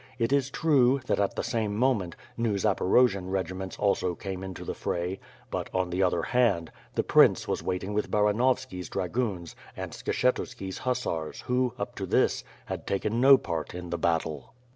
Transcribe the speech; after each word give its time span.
It 0.17 0.33
is 0.33 0.49
true, 0.49 0.99
that 1.05 1.19
at 1.19 1.35
the 1.35 1.43
same 1.43 1.75
moment, 1.77 2.15
new 2.35 2.55
Zaporojian 2.55 3.29
regiments 3.31 3.77
also 3.77 4.15
came 4.15 4.43
into 4.43 4.65
the 4.65 4.73
fray; 4.73 5.19
but, 5.51 5.69
on 5.75 5.91
the 5.91 6.01
other 6.01 6.23
hand, 6.23 6.71
the 6.95 7.03
prince 7.03 7.47
was 7.47 7.61
waiting 7.61 7.93
with 7.93 8.09
Baranovski's 8.09 8.89
dragoons 8.89 9.55
and 9.77 9.91
Skshetuski's 9.91 10.79
hussars 10.79 11.41
who, 11.41 11.75
up 11.77 11.93
to 11.97 12.07
this, 12.07 12.43
had 12.65 12.87
taken 12.87 13.21
no 13.21 13.37
part 13.37 13.75
in 13.75 13.91
the 13.91 13.97
battle. 13.99 14.55